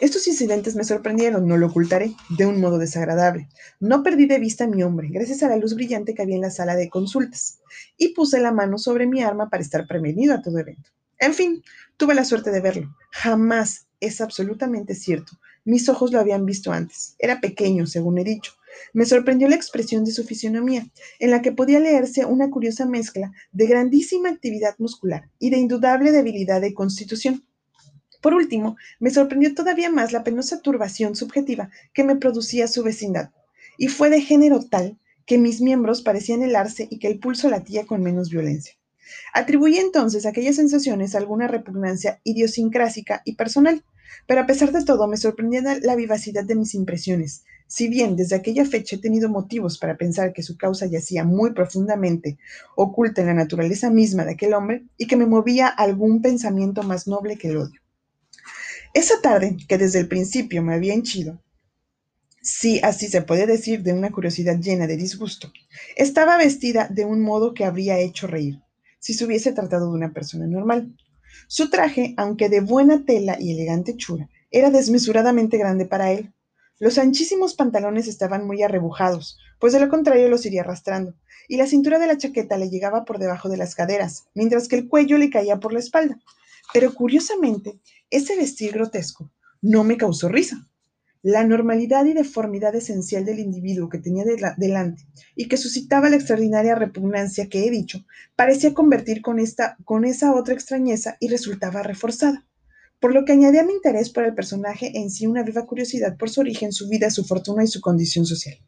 Estos 0.00 0.26
incidentes 0.26 0.74
me 0.76 0.84
sorprendieron, 0.84 1.46
no 1.46 1.56
lo 1.56 1.66
ocultaré, 1.66 2.14
de 2.30 2.46
un 2.46 2.60
modo 2.60 2.78
desagradable. 2.78 3.48
No 3.80 4.02
perdí 4.02 4.26
de 4.26 4.38
vista 4.38 4.64
a 4.64 4.68
mi 4.68 4.82
hombre, 4.82 5.08
gracias 5.10 5.42
a 5.42 5.48
la 5.48 5.56
luz 5.56 5.74
brillante 5.74 6.14
que 6.14 6.22
había 6.22 6.36
en 6.36 6.42
la 6.42 6.50
sala 6.50 6.76
de 6.76 6.88
consultas, 6.88 7.60
y 7.96 8.14
puse 8.14 8.40
la 8.40 8.52
mano 8.52 8.78
sobre 8.78 9.06
mi 9.06 9.22
arma 9.22 9.50
para 9.50 9.62
estar 9.62 9.86
prevenido 9.86 10.34
a 10.34 10.42
todo 10.42 10.58
evento. 10.58 10.90
En 11.18 11.34
fin, 11.34 11.62
tuve 11.96 12.14
la 12.14 12.24
suerte 12.24 12.50
de 12.50 12.60
verlo. 12.60 12.94
Jamás, 13.10 13.86
es 14.04 14.20
absolutamente 14.20 14.94
cierto, 14.94 15.38
mis 15.64 15.88
ojos 15.88 16.12
lo 16.12 16.20
habían 16.20 16.44
visto 16.44 16.72
antes. 16.72 17.16
Era 17.18 17.40
pequeño, 17.40 17.86
según 17.86 18.18
he 18.18 18.24
dicho. 18.24 18.52
Me 18.92 19.06
sorprendió 19.06 19.48
la 19.48 19.56
expresión 19.56 20.04
de 20.04 20.12
su 20.12 20.24
fisionomía, 20.24 20.86
en 21.18 21.30
la 21.30 21.40
que 21.40 21.52
podía 21.52 21.80
leerse 21.80 22.26
una 22.26 22.50
curiosa 22.50 22.84
mezcla 22.84 23.32
de 23.52 23.66
grandísima 23.66 24.28
actividad 24.28 24.74
muscular 24.78 25.30
y 25.38 25.50
de 25.50 25.56
indudable 25.56 26.12
debilidad 26.12 26.60
de 26.60 26.74
constitución. 26.74 27.46
Por 28.20 28.34
último, 28.34 28.76
me 29.00 29.10
sorprendió 29.10 29.54
todavía 29.54 29.90
más 29.90 30.12
la 30.12 30.24
penosa 30.24 30.60
turbación 30.60 31.16
subjetiva 31.16 31.70
que 31.92 32.04
me 32.04 32.16
producía 32.16 32.68
su 32.68 32.82
vecindad, 32.82 33.30
y 33.78 33.88
fue 33.88 34.10
de 34.10 34.20
género 34.20 34.60
tal 34.60 34.98
que 35.26 35.38
mis 35.38 35.60
miembros 35.60 36.02
parecían 36.02 36.42
helarse 36.42 36.86
y 36.90 36.98
que 36.98 37.08
el 37.08 37.18
pulso 37.18 37.48
latía 37.48 37.86
con 37.86 38.02
menos 38.02 38.30
violencia. 38.30 38.74
Atribuí 39.32 39.78
entonces 39.78 40.26
a 40.26 40.30
aquellas 40.30 40.56
sensaciones 40.56 41.14
alguna 41.14 41.48
repugnancia 41.48 42.20
idiosincrásica 42.24 43.22
y 43.24 43.34
personal, 43.36 43.84
pero 44.26 44.40
a 44.40 44.46
pesar 44.46 44.72
de 44.72 44.84
todo 44.84 45.06
me 45.06 45.16
sorprendía 45.16 45.62
la 45.82 45.96
vivacidad 45.96 46.44
de 46.44 46.54
mis 46.54 46.74
impresiones, 46.74 47.44
si 47.66 47.88
bien 47.88 48.16
desde 48.16 48.36
aquella 48.36 48.64
fecha 48.64 48.96
he 48.96 48.98
tenido 48.98 49.28
motivos 49.28 49.78
para 49.78 49.96
pensar 49.96 50.32
que 50.32 50.42
su 50.42 50.56
causa 50.56 50.86
yacía 50.86 51.24
muy 51.24 51.52
profundamente 51.52 52.38
oculta 52.76 53.20
en 53.22 53.28
la 53.28 53.34
naturaleza 53.34 53.90
misma 53.90 54.24
de 54.24 54.32
aquel 54.32 54.54
hombre 54.54 54.84
y 54.96 55.06
que 55.06 55.16
me 55.16 55.26
movía 55.26 55.68
algún 55.68 56.22
pensamiento 56.22 56.82
más 56.82 57.06
noble 57.06 57.36
que 57.36 57.48
el 57.48 57.56
odio. 57.56 57.80
Esa 58.92 59.20
tarde, 59.20 59.56
que 59.68 59.76
desde 59.76 59.98
el 59.98 60.08
principio 60.08 60.62
me 60.62 60.74
había 60.74 60.94
henchido, 60.94 61.42
si 62.40 62.78
así 62.80 63.08
se 63.08 63.22
puede 63.22 63.46
decir 63.46 63.82
de 63.82 63.92
una 63.92 64.12
curiosidad 64.12 64.58
llena 64.60 64.86
de 64.86 64.96
disgusto, 64.96 65.50
estaba 65.96 66.36
vestida 66.36 66.88
de 66.88 67.04
un 67.04 67.22
modo 67.22 67.54
que 67.54 67.64
habría 67.64 67.98
hecho 67.98 68.26
reír, 68.26 68.60
si 69.00 69.14
se 69.14 69.24
hubiese 69.24 69.52
tratado 69.52 69.90
de 69.90 69.96
una 69.96 70.12
persona 70.12 70.46
normal. 70.46 70.94
Su 71.48 71.70
traje, 71.70 72.14
aunque 72.16 72.48
de 72.48 72.60
buena 72.60 73.04
tela 73.04 73.36
y 73.38 73.52
elegante 73.52 73.92
hechura, 73.92 74.28
era 74.50 74.70
desmesuradamente 74.70 75.58
grande 75.58 75.86
para 75.86 76.12
él. 76.12 76.32
Los 76.78 76.98
anchísimos 76.98 77.54
pantalones 77.54 78.08
estaban 78.08 78.46
muy 78.46 78.62
arrebujados, 78.62 79.38
pues 79.58 79.72
de 79.72 79.80
lo 79.80 79.88
contrario 79.88 80.28
los 80.28 80.44
iría 80.46 80.62
arrastrando, 80.62 81.14
y 81.48 81.56
la 81.56 81.66
cintura 81.66 81.98
de 81.98 82.06
la 82.06 82.18
chaqueta 82.18 82.56
le 82.56 82.70
llegaba 82.70 83.04
por 83.04 83.18
debajo 83.18 83.48
de 83.48 83.56
las 83.56 83.74
caderas, 83.74 84.26
mientras 84.34 84.68
que 84.68 84.76
el 84.76 84.88
cuello 84.88 85.18
le 85.18 85.30
caía 85.30 85.60
por 85.60 85.72
la 85.72 85.78
espalda. 85.78 86.18
Pero 86.72 86.94
curiosamente, 86.94 87.78
ese 88.10 88.36
vestir 88.36 88.72
grotesco 88.72 89.30
no 89.60 89.84
me 89.84 89.96
causó 89.96 90.28
risa. 90.28 90.68
La 91.26 91.42
normalidad 91.42 92.04
y 92.04 92.12
deformidad 92.12 92.74
esencial 92.74 93.24
del 93.24 93.38
individuo 93.38 93.88
que 93.88 93.96
tenía 93.96 94.26
delante 94.58 95.06
y 95.34 95.48
que 95.48 95.56
suscitaba 95.56 96.10
la 96.10 96.16
extraordinaria 96.16 96.74
repugnancia 96.74 97.48
que 97.48 97.64
he 97.64 97.70
dicho, 97.70 98.04
parecía 98.36 98.74
convertir 98.74 99.22
con, 99.22 99.38
esta, 99.38 99.78
con 99.86 100.04
esa 100.04 100.34
otra 100.34 100.52
extrañeza 100.52 101.16
y 101.20 101.28
resultaba 101.28 101.82
reforzada, 101.82 102.46
por 103.00 103.14
lo 103.14 103.24
que 103.24 103.32
añadía 103.32 103.64
mi 103.64 103.72
interés 103.72 104.10
por 104.10 104.24
el 104.24 104.34
personaje 104.34 104.98
en 104.98 105.08
sí 105.08 105.26
una 105.26 105.42
viva 105.42 105.64
curiosidad 105.64 106.18
por 106.18 106.28
su 106.28 106.42
origen, 106.42 106.74
su 106.74 106.90
vida, 106.90 107.08
su 107.08 107.24
fortuna 107.24 107.64
y 107.64 107.68
su 107.68 107.80
condición 107.80 108.26
social. 108.26 108.58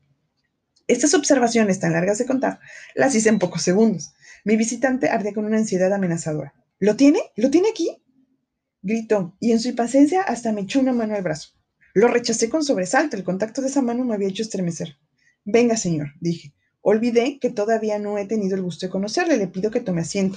Estas 0.87 1.13
observaciones 1.13 1.79
tan 1.79 1.93
largas 1.93 2.17
de 2.17 2.25
contar 2.25 2.61
las 2.95 3.15
hice 3.15 3.29
en 3.29 3.39
pocos 3.39 3.61
segundos. 3.61 4.15
Mi 4.47 4.57
visitante 4.57 5.11
ardía 5.11 5.35
con 5.35 5.45
una 5.45 5.59
ansiedad 5.59 5.93
amenazadora. 5.93 6.55
¿Lo 6.79 6.97
tiene? 6.97 7.21
¿Lo 7.37 7.51
tiene 7.51 7.69
aquí? 7.69 8.03
gritó, 8.81 9.37
y 9.41 9.53
en 9.53 9.61
su 9.61 9.69
impaciencia 9.69 10.23
hasta 10.23 10.53
me 10.53 10.63
echó 10.63 10.81
una 10.81 10.95
mano 10.95 11.15
al 11.15 11.23
brazo. 11.23 11.56
Lo 11.97 12.09
rechacé 12.09 12.51
con 12.51 12.63
sobresalto, 12.63 13.17
el 13.17 13.25
contacto 13.25 13.63
de 13.63 13.69
esa 13.69 13.81
mano 13.81 14.05
me 14.05 14.15
había 14.15 14.29
hecho 14.29 14.43
estremecer. 14.43 14.99
Venga, 15.47 15.79
señor, 15.79 16.09
dije. 16.21 16.53
Olvidé 16.83 17.39
que 17.41 17.49
todavía 17.49 17.99
no 17.99 18.19
he 18.19 18.27
tenido 18.27 18.55
el 18.55 18.61
gusto 18.61 18.85
de 18.85 18.91
conocerle, 18.91 19.39
le 19.39 19.49
pido 19.49 19.71
que 19.71 19.81
tome 19.81 20.03
asiento. 20.03 20.37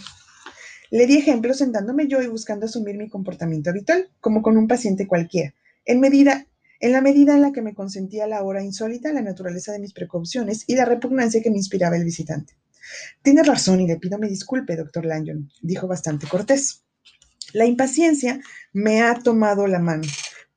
Le 0.90 1.06
di 1.06 1.18
ejemplo 1.18 1.54
sentándome 1.54 2.08
yo 2.08 2.22
y 2.22 2.28
buscando 2.28 2.66
asumir 2.66 2.96
mi 2.96 3.10
comportamiento 3.10 3.72
habitual, 3.72 4.10
como 4.22 4.42
con 4.42 4.56
un 4.56 4.70
paciente 4.70 5.06
cualquiera, 5.06 5.54
en 5.84 6.00
medida 6.00 6.48
en 6.80 6.94
la 6.94 7.02
medida 7.02 7.34
en 7.34 7.42
la 7.42 7.52
que 7.52 7.62
me 7.62 7.74
consentía 7.74 8.26
la 8.26 8.42
hora 8.42 8.64
insólita, 8.64 9.12
la 9.12 9.22
naturaleza 9.22 9.74
de 9.74 9.80
mis 9.80 9.92
precauciones 9.92 10.64
y 10.66 10.76
la 10.76 10.86
repugnancia 10.86 11.42
que 11.42 11.52
me 11.52 11.58
inspiraba 11.58 11.98
el 11.98 12.06
visitante. 12.06 12.54
Tiene 13.22 13.44
razón 13.44 13.82
y 13.82 13.88
le 13.88 13.98
pido 13.98 14.18
mi 14.18 14.30
disculpe, 14.30 14.78
doctor 14.78 15.04
Lanyon, 15.04 15.52
dijo 15.62 15.88
bastante 15.88 16.26
cortés. 16.26 16.86
La 17.52 17.66
impaciencia 17.66 18.40
me 18.72 19.02
ha 19.02 19.16
tomado 19.16 19.68
la 19.68 19.80
mano, 19.80 20.08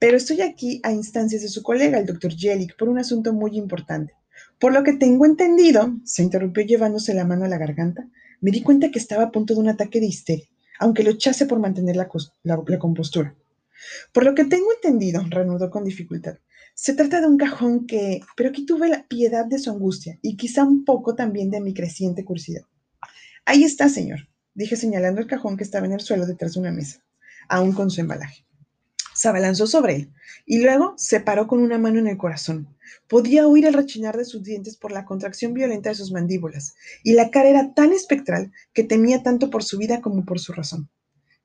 pero 0.02 0.16
estoy 0.16 0.40
aquí 0.40 0.80
a 0.82 0.90
instancias 0.90 1.42
de 1.42 1.48
su 1.48 1.62
colega, 1.62 1.96
el 1.96 2.06
doctor 2.06 2.34
Jellick, 2.36 2.76
por 2.76 2.88
un 2.88 2.98
asunto 2.98 3.32
muy 3.32 3.56
importante. 3.56 4.14
Por 4.58 4.72
lo 4.72 4.82
que 4.82 4.94
tengo 4.94 5.24
entendido, 5.26 5.94
se 6.04 6.24
interrumpió 6.24 6.64
llevándose 6.64 7.14
la 7.14 7.24
mano 7.24 7.44
a 7.44 7.48
la 7.48 7.56
garganta, 7.56 8.08
me 8.40 8.50
di 8.50 8.64
cuenta 8.64 8.90
que 8.90 8.98
estaba 8.98 9.22
a 9.22 9.30
punto 9.30 9.54
de 9.54 9.60
un 9.60 9.68
ataque 9.68 10.00
de 10.00 10.06
histeria, 10.06 10.48
aunque 10.80 11.04
lo 11.04 11.10
echase 11.10 11.46
por 11.46 11.60
mantener 11.60 11.94
la, 11.94 12.08
la 12.42 12.78
compostura. 12.80 13.36
Por 14.12 14.24
lo 14.24 14.34
que 14.34 14.44
tengo 14.44 14.72
entendido, 14.74 15.22
reanudó 15.30 15.70
con 15.70 15.84
dificultad, 15.84 16.34
se 16.74 16.94
trata 16.94 17.20
de 17.20 17.28
un 17.28 17.38
cajón 17.38 17.86
que, 17.86 18.22
pero 18.36 18.48
aquí 18.48 18.66
tuve 18.66 18.88
la 18.88 19.06
piedad 19.06 19.46
de 19.46 19.60
su 19.60 19.70
angustia 19.70 20.18
y 20.20 20.36
quizá 20.36 20.64
un 20.64 20.84
poco 20.84 21.14
también 21.14 21.48
de 21.48 21.60
mi 21.60 21.74
creciente 21.74 22.24
curiosidad. 22.24 22.62
Ahí 23.44 23.62
está, 23.62 23.88
señor, 23.88 24.28
dije 24.52 24.74
señalando 24.74 25.20
el 25.20 25.28
cajón 25.28 25.56
que 25.56 25.62
estaba 25.62 25.86
en 25.86 25.92
el 25.92 26.00
suelo 26.00 26.26
detrás 26.26 26.54
de 26.54 26.60
una 26.60 26.72
mesa, 26.72 27.04
aún 27.48 27.70
con 27.70 27.88
su 27.88 28.00
embalaje. 28.00 28.44
Se 29.22 29.28
abalanzó 29.28 29.68
sobre 29.68 29.94
él 29.94 30.12
y 30.46 30.62
luego 30.64 30.94
se 30.96 31.20
paró 31.20 31.46
con 31.46 31.60
una 31.60 31.78
mano 31.78 32.00
en 32.00 32.08
el 32.08 32.16
corazón. 32.16 32.66
Podía 33.06 33.46
oír 33.46 33.66
el 33.66 33.72
rechinar 33.72 34.16
de 34.16 34.24
sus 34.24 34.42
dientes 34.42 34.76
por 34.76 34.90
la 34.90 35.04
contracción 35.04 35.54
violenta 35.54 35.90
de 35.90 35.94
sus 35.94 36.10
mandíbulas, 36.10 36.74
y 37.04 37.12
la 37.12 37.30
cara 37.30 37.48
era 37.48 37.72
tan 37.72 37.92
espectral 37.92 38.50
que 38.72 38.82
temía 38.82 39.22
tanto 39.22 39.48
por 39.48 39.62
su 39.62 39.78
vida 39.78 40.00
como 40.00 40.24
por 40.24 40.40
su 40.40 40.52
razón. 40.52 40.90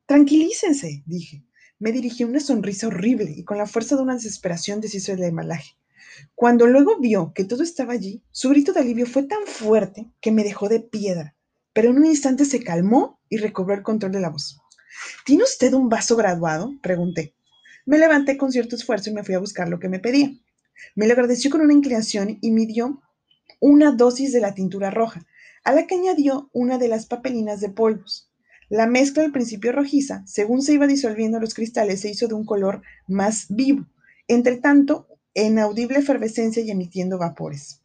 Tranquilícense, 0.08 1.04
dije. 1.06 1.44
Me 1.78 1.92
dirigí 1.92 2.24
una 2.24 2.40
sonrisa 2.40 2.88
horrible 2.88 3.32
y 3.38 3.44
con 3.44 3.60
la 3.60 3.68
fuerza 3.68 3.96
de 3.96 4.02
una 4.02 4.16
desesperación 4.16 4.82
deshizo 4.82 5.12
el 5.12 5.22
embalaje. 5.22 5.78
Cuando 6.34 6.66
luego 6.66 7.00
vio 7.00 7.32
que 7.36 7.44
todo 7.44 7.62
estaba 7.62 7.94
allí, 7.94 8.24
su 8.32 8.50
grito 8.50 8.74
de 8.74 8.80
alivio 8.80 9.06
fue 9.06 9.22
tan 9.22 9.46
fuerte 9.46 10.10
que 10.20 10.32
me 10.32 10.44
dejó 10.44 10.68
de 10.68 10.80
piedra, 10.80 11.36
pero 11.74 11.92
en 11.92 11.98
un 11.98 12.08
instante 12.08 12.46
se 12.46 12.64
calmó 12.64 13.20
y 13.30 13.38
recobró 13.38 13.76
el 13.76 13.84
control 13.84 14.14
de 14.14 14.22
la 14.22 14.32
voz. 14.32 14.60
¿Tiene 15.26 15.44
usted 15.44 15.74
un 15.74 15.90
vaso 15.90 16.16
graduado? 16.16 16.74
pregunté. 16.82 17.37
Me 17.88 17.98
levanté 17.98 18.36
con 18.36 18.52
cierto 18.52 18.76
esfuerzo 18.76 19.10
y 19.10 19.14
me 19.14 19.24
fui 19.24 19.34
a 19.34 19.40
buscar 19.40 19.70
lo 19.70 19.80
que 19.80 19.88
me 19.88 20.00
pedía. 20.00 20.34
Me 20.94 21.08
lo 21.08 21.14
agradeció 21.14 21.50
con 21.50 21.62
una 21.62 21.72
inclinación 21.72 22.38
y 22.42 22.52
me 22.52 22.66
dio 22.66 23.02
una 23.62 23.94
dosis 23.94 24.34
de 24.34 24.42
la 24.42 24.54
tintura 24.54 24.92
roja, 24.92 25.26
a 25.64 25.72
la 25.72 25.88
que 25.88 25.96
añadió 25.96 26.50
una 26.52 26.78
de 26.80 26.90
las 26.90 27.06
papelinas 27.06 27.62
de 27.62 27.70
polvos. 27.70 28.30
La 28.68 28.88
mezcla 28.88 29.24
al 29.24 29.32
principio 29.32 29.72
rojiza, 29.72 30.22
según 30.28 30.64
se 30.64 30.74
iba 30.74 30.86
disolviendo 30.86 31.40
los 31.40 31.54
cristales, 31.54 32.02
se 32.02 32.10
hizo 32.10 32.28
de 32.28 32.34
un 32.34 32.46
color 32.46 32.82
más 33.08 33.46
vivo, 33.48 33.86
entre 34.28 34.58
tanto, 34.58 35.08
en 35.34 35.58
audible 35.58 36.00
efervescencia 36.00 36.62
y 36.62 36.72
emitiendo 36.72 37.18
vapores. 37.18 37.84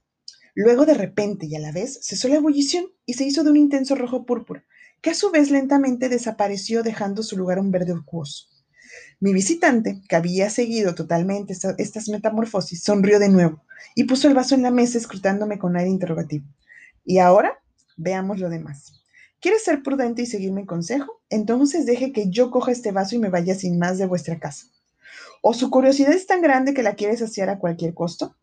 Luego, 0.56 0.84
de 0.84 0.94
repente 0.94 1.46
y 1.46 1.54
a 1.54 1.60
la 1.60 1.70
vez, 1.70 2.00
cesó 2.02 2.26
la 2.26 2.36
ebullición 2.36 2.86
y 3.06 3.12
se 3.12 3.22
hizo 3.22 3.44
de 3.44 3.50
un 3.50 3.56
intenso 3.56 3.94
rojo 3.94 4.26
púrpura, 4.26 4.64
que 5.00 5.10
a 5.10 5.14
su 5.14 5.30
vez 5.30 5.52
lentamente 5.52 6.08
desapareció 6.08 6.82
dejando 6.82 7.22
su 7.22 7.36
lugar 7.36 7.60
un 7.60 7.70
verde 7.70 7.92
oscuroso. 7.92 8.51
Mi 9.22 9.32
visitante, 9.32 10.02
que 10.08 10.16
había 10.16 10.50
seguido 10.50 10.96
totalmente 10.96 11.54
estas 11.78 12.08
metamorfosis, 12.08 12.82
sonrió 12.82 13.20
de 13.20 13.28
nuevo 13.28 13.62
y 13.94 14.02
puso 14.02 14.26
el 14.26 14.34
vaso 14.34 14.56
en 14.56 14.62
la 14.62 14.72
mesa 14.72 14.98
escrutándome 14.98 15.60
con 15.60 15.76
aire 15.76 15.90
interrogativo. 15.90 16.44
Y 17.04 17.18
ahora 17.18 17.62
veamos 17.96 18.40
lo 18.40 18.50
demás. 18.50 19.04
¿Quieres 19.40 19.62
ser 19.62 19.84
prudente 19.84 20.22
y 20.22 20.26
seguir 20.26 20.50
mi 20.50 20.66
consejo? 20.66 21.22
Entonces 21.30 21.86
deje 21.86 22.10
que 22.10 22.30
yo 22.30 22.50
coja 22.50 22.72
este 22.72 22.90
vaso 22.90 23.14
y 23.14 23.20
me 23.20 23.28
vaya 23.28 23.54
sin 23.54 23.78
más 23.78 23.96
de 23.96 24.06
vuestra 24.06 24.40
casa. 24.40 24.66
¿O 25.40 25.54
su 25.54 25.70
curiosidad 25.70 26.14
es 26.14 26.26
tan 26.26 26.42
grande 26.42 26.74
que 26.74 26.82
la 26.82 26.96
quiere 26.96 27.16
saciar 27.16 27.48
a 27.48 27.60
cualquier 27.60 27.94
costo? 27.94 28.34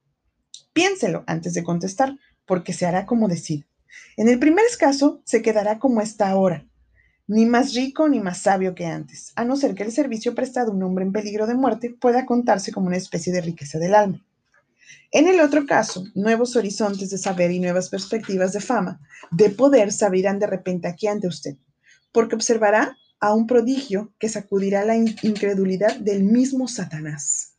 Piénselo 0.71 1.25
antes 1.27 1.53
de 1.55 1.63
contestar, 1.65 2.17
porque 2.45 2.71
se 2.71 2.85
hará 2.85 3.05
como 3.05 3.27
decida. 3.27 3.67
En 4.15 4.29
el 4.29 4.39
primer 4.39 4.63
caso, 4.79 5.21
se 5.25 5.41
quedará 5.41 5.77
como 5.77 5.99
está 5.99 6.29
ahora, 6.29 6.68
ni 7.29 7.45
más 7.45 7.75
rico 7.75 8.09
ni 8.09 8.19
más 8.19 8.41
sabio 8.41 8.73
que 8.73 8.87
antes, 8.87 9.33
a 9.35 9.45
no 9.45 9.55
ser 9.55 9.75
que 9.75 9.83
el 9.83 9.91
servicio 9.91 10.33
prestado 10.33 10.71
a 10.71 10.73
un 10.75 10.81
hombre 10.81 11.05
en 11.05 11.11
peligro 11.11 11.45
de 11.45 11.53
muerte 11.53 11.91
pueda 11.91 12.25
contarse 12.25 12.71
como 12.71 12.87
una 12.87 12.97
especie 12.97 13.31
de 13.31 13.41
riqueza 13.41 13.77
del 13.77 13.93
alma. 13.93 14.25
En 15.11 15.27
el 15.27 15.39
otro 15.39 15.67
caso, 15.67 16.03
nuevos 16.15 16.55
horizontes 16.55 17.11
de 17.11 17.19
saber 17.19 17.51
y 17.51 17.59
nuevas 17.59 17.89
perspectivas 17.89 18.51
de 18.51 18.61
fama, 18.61 18.99
de 19.29 19.51
poder, 19.51 19.91
se 19.91 20.05
abrirán 20.05 20.39
de 20.39 20.47
repente 20.47 20.87
aquí 20.87 21.05
ante 21.05 21.27
usted, 21.27 21.55
porque 22.11 22.33
observará 22.33 22.97
a 23.19 23.35
un 23.35 23.45
prodigio 23.45 24.11
que 24.17 24.27
sacudirá 24.27 24.83
la 24.83 24.95
incredulidad 24.95 25.97
del 25.97 26.23
mismo 26.23 26.67
Satanás. 26.67 27.53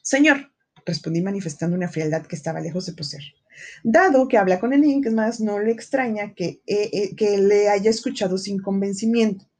Señor, 0.00 0.50
respondí 0.86 1.20
manifestando 1.20 1.76
una 1.76 1.88
frialdad 1.88 2.24
que 2.24 2.36
estaba 2.36 2.60
lejos 2.60 2.86
de 2.86 2.94
poseer. 2.94 3.24
Dado 3.82 4.28
que 4.28 4.38
habla 4.38 4.60
con 4.60 4.72
el 4.72 4.82
más 5.12 5.40
no 5.40 5.58
le 5.58 5.72
extraña 5.72 6.34
que, 6.34 6.62
eh, 6.66 6.90
eh, 6.92 7.16
que 7.16 7.38
le 7.38 7.68
haya 7.68 7.90
escuchado 7.90 8.38
sin 8.38 8.60
convencimiento, 8.60 9.50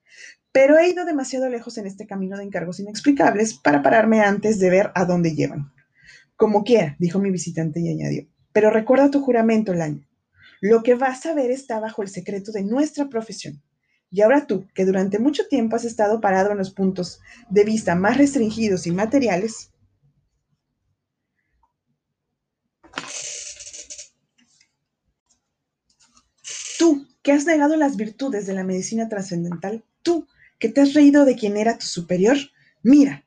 pero 0.52 0.78
he 0.78 0.88
ido 0.88 1.04
demasiado 1.04 1.48
lejos 1.48 1.78
en 1.78 1.86
este 1.86 2.06
camino 2.06 2.36
de 2.36 2.44
encargos 2.44 2.80
inexplicables 2.80 3.54
para 3.54 3.82
pararme 3.82 4.20
antes 4.20 4.58
de 4.58 4.70
ver 4.70 4.90
a 4.94 5.04
dónde 5.04 5.34
llevan. 5.34 5.72
Como 6.36 6.64
quiera, 6.64 6.96
dijo 6.98 7.18
mi 7.18 7.30
visitante 7.30 7.80
y 7.80 7.88
añadió. 7.88 8.26
Pero 8.52 8.70
recuerda 8.70 9.10
tu 9.10 9.20
juramento, 9.20 9.74
Laño. 9.74 10.06
Lo 10.60 10.82
que 10.82 10.94
vas 10.94 11.24
a 11.26 11.34
ver 11.34 11.50
está 11.50 11.80
bajo 11.80 12.02
el 12.02 12.08
secreto 12.08 12.52
de 12.52 12.64
nuestra 12.64 13.08
profesión. 13.08 13.62
Y 14.10 14.22
ahora 14.22 14.46
tú, 14.46 14.66
que 14.74 14.84
durante 14.84 15.18
mucho 15.18 15.46
tiempo 15.46 15.76
has 15.76 15.84
estado 15.84 16.20
parado 16.20 16.50
en 16.50 16.58
los 16.58 16.72
puntos 16.72 17.20
de 17.48 17.64
vista 17.64 17.94
más 17.94 18.16
restringidos 18.16 18.86
y 18.86 18.90
materiales, 18.90 19.70
tú, 26.78 27.06
que 27.22 27.32
has 27.32 27.46
negado 27.46 27.76
las 27.76 27.96
virtudes 27.96 28.46
de 28.46 28.54
la 28.54 28.64
medicina 28.64 29.08
trascendental, 29.08 29.84
tú, 30.02 30.26
que 30.58 30.68
te 30.68 30.80
has 30.80 30.94
reído 30.94 31.24
de 31.24 31.36
quien 31.36 31.56
era 31.56 31.78
tu 31.78 31.86
superior, 31.86 32.36
mira, 32.82 33.24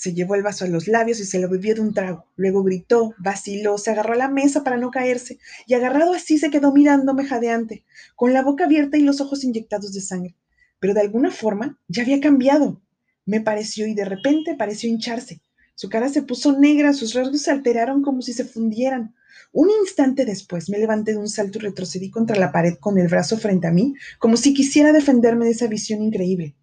se 0.00 0.14
llevó 0.14 0.34
el 0.34 0.42
vaso 0.42 0.64
a 0.64 0.68
los 0.68 0.88
labios 0.88 1.20
y 1.20 1.26
se 1.26 1.38
lo 1.38 1.48
bebió 1.48 1.74
de 1.74 1.82
un 1.82 1.92
trago. 1.92 2.24
Luego 2.36 2.62
gritó, 2.62 3.14
vaciló, 3.18 3.76
se 3.76 3.90
agarró 3.90 4.14
a 4.14 4.16
la 4.16 4.28
mesa 4.28 4.64
para 4.64 4.78
no 4.78 4.90
caerse 4.90 5.38
y 5.66 5.74
agarrado 5.74 6.14
así 6.14 6.38
se 6.38 6.50
quedó 6.50 6.72
mirándome 6.72 7.26
jadeante, 7.26 7.84
con 8.16 8.32
la 8.32 8.42
boca 8.42 8.64
abierta 8.64 8.96
y 8.96 9.02
los 9.02 9.20
ojos 9.20 9.44
inyectados 9.44 9.92
de 9.92 10.00
sangre. 10.00 10.36
Pero 10.78 10.94
de 10.94 11.02
alguna 11.02 11.30
forma 11.30 11.78
ya 11.88 12.02
había 12.02 12.20
cambiado. 12.20 12.80
Me 13.26 13.42
pareció 13.42 13.86
y 13.86 13.94
de 13.94 14.06
repente 14.06 14.54
pareció 14.56 14.88
hincharse. 14.88 15.42
Su 15.74 15.90
cara 15.90 16.08
se 16.08 16.22
puso 16.22 16.58
negra, 16.58 16.94
sus 16.94 17.12
rasgos 17.12 17.42
se 17.42 17.50
alteraron 17.50 18.02
como 18.02 18.22
si 18.22 18.32
se 18.32 18.44
fundieran. 18.44 19.14
Un 19.52 19.68
instante 19.68 20.24
después 20.24 20.70
me 20.70 20.78
levanté 20.78 21.12
de 21.12 21.18
un 21.18 21.28
salto 21.28 21.58
y 21.58 21.62
retrocedí 21.62 22.10
contra 22.10 22.38
la 22.38 22.52
pared 22.52 22.74
con 22.78 22.98
el 22.98 23.08
brazo 23.08 23.36
frente 23.36 23.66
a 23.66 23.72
mí, 23.72 23.94
como 24.18 24.36
si 24.36 24.54
quisiera 24.54 24.92
defenderme 24.92 25.44
de 25.44 25.50
esa 25.50 25.66
visión 25.66 26.02
increíble. 26.02 26.54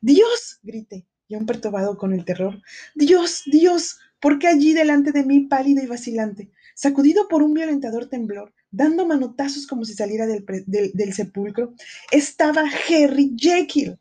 Dios, 0.00 0.60
grité 0.62 1.06
y 1.28 1.34
aún 1.34 1.46
perturbado 1.46 1.98
con 1.98 2.12
el 2.12 2.24
terror. 2.24 2.62
Dios, 2.94 3.42
Dios, 3.46 3.98
¿por 4.20 4.38
qué 4.38 4.46
allí 4.46 4.74
delante 4.74 5.10
de 5.10 5.24
mí, 5.24 5.40
pálido 5.40 5.82
y 5.82 5.86
vacilante, 5.86 6.50
sacudido 6.76 7.26
por 7.26 7.42
un 7.42 7.52
violentador 7.52 8.08
temblor, 8.08 8.54
dando 8.70 9.06
manotazos 9.06 9.66
como 9.66 9.84
si 9.84 9.94
saliera 9.94 10.26
del, 10.26 10.44
del 10.66 11.12
sepulcro, 11.14 11.74
estaba 12.12 12.62
Harry 12.88 13.34
Jekyll? 13.36 13.98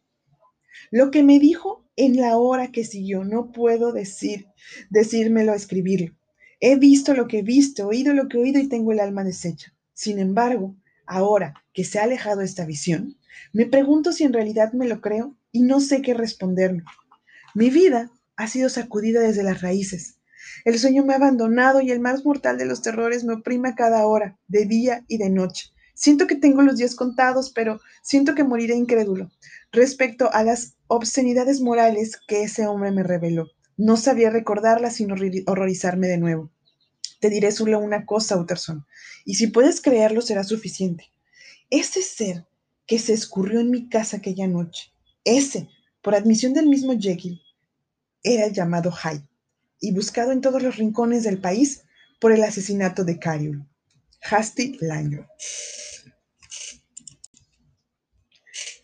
Lo 0.91 1.09
que 1.09 1.23
me 1.23 1.39
dijo 1.39 1.83
en 1.95 2.17
la 2.17 2.37
hora 2.37 2.71
que 2.71 2.83
siguió, 2.83 3.23
no 3.23 3.51
puedo 3.51 3.91
decir, 3.91 4.45
decírmelo, 4.91 5.53
escribirlo. 5.55 6.15
He 6.59 6.77
visto 6.77 7.13
lo 7.13 7.27
que 7.27 7.39
he 7.39 7.43
visto, 7.43 7.87
oído 7.87 8.13
lo 8.13 8.27
que 8.27 8.37
he 8.37 8.41
oído 8.41 8.59
y 8.59 8.69
tengo 8.69 8.91
el 8.91 8.99
alma 8.99 9.23
deshecha. 9.23 9.73
Sin 9.93 10.19
embargo, 10.19 10.75
ahora 11.05 11.53
que 11.73 11.83
se 11.83 11.99
ha 11.99 12.03
alejado 12.03 12.41
esta 12.41 12.65
visión, 12.65 13.17
me 13.53 13.65
pregunto 13.65 14.11
si 14.11 14.23
en 14.23 14.33
realidad 14.33 14.73
me 14.73 14.87
lo 14.87 15.01
creo 15.01 15.35
y 15.51 15.63
no 15.63 15.79
sé 15.79 16.01
qué 16.01 16.13
responderme. 16.13 16.83
Mi 17.53 17.69
vida 17.69 18.11
ha 18.35 18.47
sido 18.47 18.69
sacudida 18.69 19.21
desde 19.21 19.43
las 19.43 19.61
raíces. 19.61 20.19
El 20.63 20.77
sueño 20.79 21.05
me 21.05 21.13
ha 21.13 21.17
abandonado 21.17 21.81
y 21.81 21.91
el 21.91 21.99
más 21.99 22.25
mortal 22.25 22.57
de 22.57 22.65
los 22.65 22.81
terrores 22.81 23.23
me 23.23 23.33
oprime 23.33 23.69
a 23.69 23.75
cada 23.75 24.05
hora, 24.05 24.37
de 24.47 24.65
día 24.65 25.03
y 25.07 25.17
de 25.17 25.29
noche. 25.29 25.71
Siento 25.93 26.27
que 26.27 26.35
tengo 26.35 26.61
los 26.61 26.77
días 26.77 26.95
contados, 26.95 27.51
pero 27.51 27.79
siento 28.01 28.35
que 28.35 28.43
moriré 28.43 28.75
incrédulo. 28.75 29.31
Respecto 29.71 30.31
a 30.33 30.43
las 30.43 30.75
obscenidades 30.87 31.61
morales 31.61 32.19
que 32.27 32.43
ese 32.43 32.67
hombre 32.67 32.91
me 32.91 33.03
reveló, 33.03 33.47
no 33.77 33.97
sabía 33.97 34.29
recordarlas 34.29 34.95
sin 34.95 35.11
horrorizarme 35.11 36.07
de 36.07 36.17
nuevo. 36.17 36.51
Te 37.19 37.29
diré 37.29 37.51
solo 37.51 37.79
una 37.79 38.05
cosa, 38.05 38.37
Utterson, 38.37 38.85
y 39.25 39.35
si 39.35 39.47
puedes 39.47 39.81
creerlo 39.81 40.21
será 40.21 40.43
suficiente. 40.43 41.05
Ese 41.69 42.01
ser 42.01 42.45
que 42.85 42.99
se 42.99 43.13
escurrió 43.13 43.59
en 43.59 43.71
mi 43.71 43.89
casa 43.89 44.17
aquella 44.17 44.47
noche, 44.47 44.91
ese, 45.23 45.69
por 46.01 46.15
admisión 46.15 46.53
del 46.53 46.67
mismo 46.67 46.93
Jekyll, 46.97 47.41
era 48.23 48.47
llamado 48.47 48.91
Hyde 48.91 49.27
y 49.79 49.93
buscado 49.93 50.31
en 50.31 50.41
todos 50.41 50.61
los 50.61 50.77
rincones 50.77 51.23
del 51.23 51.39
país 51.39 51.83
por 52.19 52.31
el 52.31 52.43
asesinato 52.43 53.03
de 53.03 53.19
Cariol. 53.19 53.67
Hasty 54.21 54.77
Lanyon. 54.81 55.27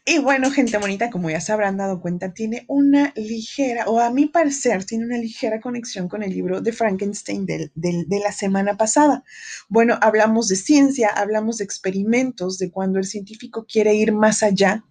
Y 0.03 0.17
bueno, 0.17 0.50
gente 0.50 0.79
bonita, 0.79 1.12
como 1.12 1.29
ya 1.29 1.39
se 1.39 1.51
habrán 1.51 1.77
dado 1.77 2.01
cuenta, 2.01 2.34
tiene 2.34 2.65
una 2.67 3.13
ligera, 3.15 3.86
o 3.88 4.00
a 4.00 4.10
mi 4.10 4.25
parecer, 4.25 4.84
tiene 4.84 5.05
una 5.05 5.20
ligera 5.20 5.62
conexión 5.62 6.10
con 6.10 6.24
el 6.24 6.31
libro 6.31 6.60
de 6.60 6.74
Frankenstein 6.74 7.46
del, 7.46 7.72
de 7.75 8.20
la 8.20 8.31
semana 8.31 8.77
pasada. 8.77 9.24
Bueno, 9.70 10.00
hablamos 10.01 10.48
de 10.48 10.55
ciencia, 10.55 11.08
hablamos 11.10 11.60
de 11.60 11.65
experimentos, 11.65 12.58
de 12.58 12.72
cuando 12.72 12.98
el 12.98 13.05
científico 13.05 13.67
quiere 13.72 13.93
ir 13.93 14.12
más 14.12 14.41
allá, 14.41 14.84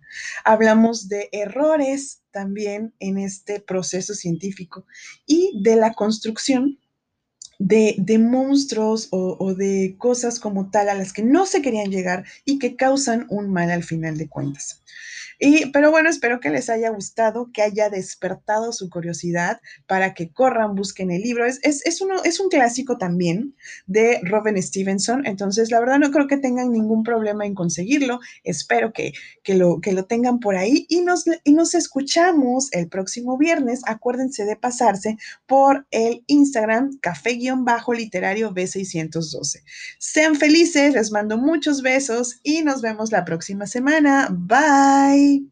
hablamos 0.45 1.09
de 1.09 1.29
errores 1.33 2.23
también 2.31 2.95
en 3.01 3.19
este 3.19 3.59
proceso 3.59 4.15
científico 4.15 4.87
y 5.27 5.61
de 5.65 5.75
la 5.75 5.93
construcción 5.93 6.79
de, 7.61 8.19
monstruos 8.19 9.09
o, 9.11 9.37
o, 9.39 9.55
de 9.55 9.95
cosas 9.99 10.41
como 10.41 10.71
tal 10.71 10.89
a 10.89 10.95
las 10.95 11.13
que 11.13 11.23
no 11.23 11.47
se 11.47 11.61
querían 11.61 11.91
llegar 11.91 12.25
y 12.45 12.59
que 12.59 12.75
causan 12.75 13.27
un 13.29 13.53
mal 13.53 13.71
al 13.71 13.85
final 13.85 14.17
de 14.17 14.29
cuentas. 14.29 14.83
Y, 15.43 15.71
pero 15.71 15.91
bueno, 15.91 16.11
espero 16.11 16.39
que 16.39 16.51
les 16.51 16.69
haya 16.69 16.91
gustado, 16.91 17.51
que 17.51 17.63
haya 17.63 17.89
despertado 17.89 18.73
su 18.73 18.91
curiosidad 18.91 19.59
para 19.87 20.13
que 20.13 20.31
corran, 20.31 20.75
busquen 20.75 21.11
el 21.11 21.23
libro. 21.23 21.47
Es, 21.47 21.61
es, 21.63 22.01
uno, 22.03 22.23
es 22.25 22.41
un 22.41 22.51
clásico 22.51 22.99
también 22.99 23.57
de 23.87 24.21
Robin 24.23 24.63
Stevenson, 24.63 25.27
entonces 25.27 25.71
la 25.71 25.81
verdad 25.81 25.99
no 25.99 26.11
creo 26.11 26.27
que 26.27 26.37
tengan 26.37 26.73
ningún 26.73 27.05
problema 27.05 27.47
en 27.47 27.55
conseguirlo. 27.55 28.21
Espero 28.45 28.93
que, 28.93 29.15
que, 29.43 29.55
lo, 29.55 29.81
que 29.81 29.93
lo 29.93 30.05
tengan 30.05 30.41
por 30.41 30.57
ahí 30.57 30.85
y 30.91 31.01
nos, 31.01 31.25
y 31.43 31.55
nos 31.55 31.75
escuchamos 31.75 32.71
el 32.73 32.89
próximo 32.89 33.39
viernes. 33.39 33.81
Acuérdense 33.87 34.45
de 34.45 34.57
pasarse 34.57 35.17
por 35.47 35.87
el 35.91 36.23
Instagram 36.27 36.99
bajo 37.57 37.93
literario 37.93 38.53
B612. 38.53 39.63
Sean 39.99 40.37
felices, 40.37 40.95
les 40.95 41.11
mando 41.13 41.39
muchos 41.39 41.83
besos 41.83 42.41
y 42.43 42.63
nos 42.63 42.83
vemos 42.83 43.13
la 43.13 43.25
próxima 43.25 43.67
semana. 43.67 44.29
Bye. 44.31 45.47